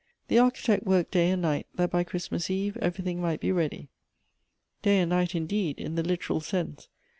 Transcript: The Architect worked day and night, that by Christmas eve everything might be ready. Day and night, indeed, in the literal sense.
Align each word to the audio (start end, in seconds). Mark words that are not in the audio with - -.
The 0.29 0.39
Architect 0.39 0.83
worked 0.83 1.11
day 1.11 1.29
and 1.29 1.43
night, 1.43 1.67
that 1.75 1.91
by 1.91 2.03
Christmas 2.03 2.49
eve 2.49 2.75
everything 2.77 3.21
might 3.21 3.39
be 3.39 3.51
ready. 3.51 3.89
Day 4.81 4.97
and 4.99 5.11
night, 5.11 5.35
indeed, 5.35 5.77
in 5.77 5.93
the 5.93 6.01
literal 6.01 6.39
sense. 6.41 6.87